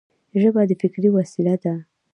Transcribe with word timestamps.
ژبه 0.41 0.61
د 0.69 0.71
فکر 0.81 1.03
وسیله 1.17 1.55
ده. 1.63 1.73